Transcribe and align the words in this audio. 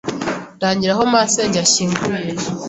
Ndangira 0.57 0.91
aho 0.95 1.03
masenge 1.13 1.57
ashyinguye 1.65 2.29